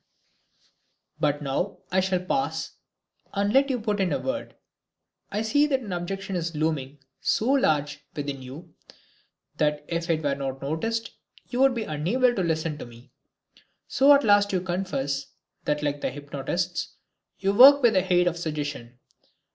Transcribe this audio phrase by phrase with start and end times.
[1.19, 2.71] But now I shall pause
[3.35, 4.55] and let you put in a word.
[5.31, 8.73] I see that an objection is looming so large within you
[9.57, 11.11] that if it were not voiced
[11.49, 13.11] you would be unable to listen to me.
[13.87, 15.27] "So at last you confess
[15.65, 16.95] that like the hypnotists,
[17.37, 18.97] you work with the aid of suggestion.